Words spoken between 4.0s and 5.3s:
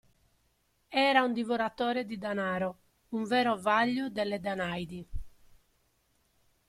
delle Danaidi.